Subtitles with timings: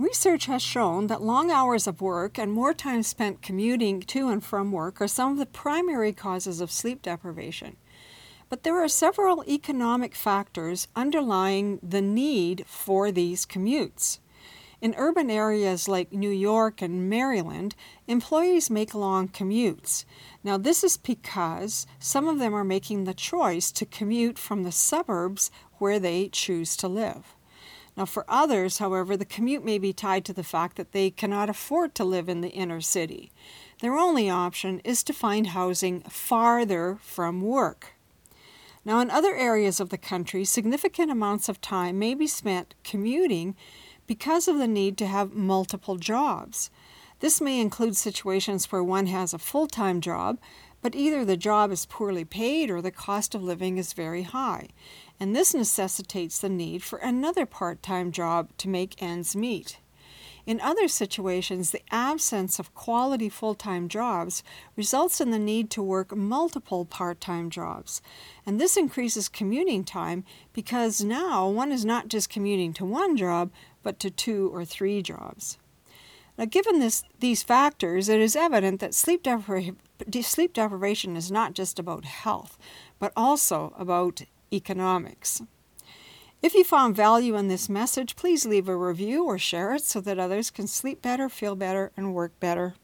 [0.00, 4.42] Research has shown that long hours of work and more time spent commuting to and
[4.42, 7.76] from work are some of the primary causes of sleep deprivation.
[8.48, 14.20] But there are several economic factors underlying the need for these commutes.
[14.80, 17.74] In urban areas like New York and Maryland,
[18.08, 20.06] employees make long commutes.
[20.42, 24.72] Now, this is because some of them are making the choice to commute from the
[24.72, 27.36] suburbs where they choose to live.
[28.00, 31.50] Now, for others, however, the commute may be tied to the fact that they cannot
[31.50, 33.30] afford to live in the inner city.
[33.82, 37.92] Their only option is to find housing farther from work.
[38.86, 43.54] Now, in other areas of the country, significant amounts of time may be spent commuting
[44.06, 46.70] because of the need to have multiple jobs.
[47.18, 50.38] This may include situations where one has a full time job,
[50.82, 54.68] but either the job is poorly paid or the cost of living is very high,
[55.18, 59.78] and this necessitates the need for another part time job to make ends meet.
[60.50, 64.42] In other situations, the absence of quality full time jobs
[64.74, 68.02] results in the need to work multiple part time jobs.
[68.44, 73.52] And this increases commuting time because now one is not just commuting to one job,
[73.84, 75.56] but to two or three jobs.
[76.38, 79.76] Now, given this, these factors, it is evident that sleep, depri-
[80.22, 82.58] sleep deprivation is not just about health,
[82.98, 84.22] but also about
[84.52, 85.42] economics.
[86.42, 90.00] If you found value in this message, please leave a review or share it so
[90.00, 92.74] that others can sleep better, feel better, and work better.